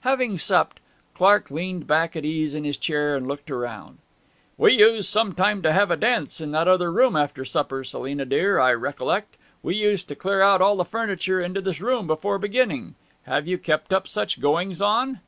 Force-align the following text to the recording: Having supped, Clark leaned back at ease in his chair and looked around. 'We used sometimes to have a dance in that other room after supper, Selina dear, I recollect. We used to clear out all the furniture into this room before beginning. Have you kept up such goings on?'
Having 0.00 0.38
supped, 0.38 0.80
Clark 1.12 1.50
leaned 1.50 1.86
back 1.86 2.16
at 2.16 2.24
ease 2.24 2.54
in 2.54 2.64
his 2.64 2.78
chair 2.78 3.14
and 3.16 3.26
looked 3.28 3.50
around. 3.50 3.98
'We 4.56 4.78
used 4.78 5.10
sometimes 5.10 5.62
to 5.64 5.74
have 5.74 5.90
a 5.90 5.96
dance 5.96 6.40
in 6.40 6.52
that 6.52 6.66
other 6.66 6.90
room 6.90 7.14
after 7.16 7.44
supper, 7.44 7.84
Selina 7.84 8.24
dear, 8.24 8.58
I 8.58 8.72
recollect. 8.72 9.36
We 9.62 9.76
used 9.76 10.08
to 10.08 10.14
clear 10.14 10.40
out 10.40 10.62
all 10.62 10.76
the 10.76 10.86
furniture 10.86 11.38
into 11.42 11.60
this 11.60 11.82
room 11.82 12.06
before 12.06 12.38
beginning. 12.38 12.94
Have 13.24 13.46
you 13.46 13.58
kept 13.58 13.92
up 13.92 14.08
such 14.08 14.40
goings 14.40 14.80
on?' 14.80 15.20